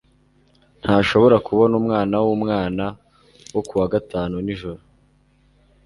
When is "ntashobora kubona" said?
0.81-1.73